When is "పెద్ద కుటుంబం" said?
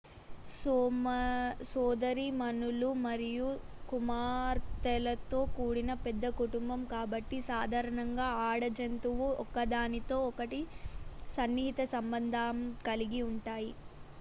6.05-6.81